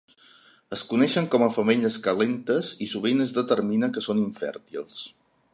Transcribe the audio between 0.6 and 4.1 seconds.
Es coneixen com a "femelles calentes" i sovint es determina que